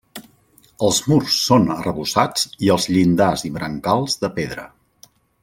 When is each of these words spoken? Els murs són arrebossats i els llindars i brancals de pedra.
Els 0.85 1.01
murs 1.11 1.35
són 1.49 1.67
arrebossats 1.75 2.47
i 2.69 2.73
els 2.77 2.89
llindars 2.95 3.45
i 3.51 3.53
brancals 3.59 4.19
de 4.25 4.33
pedra. 4.41 4.67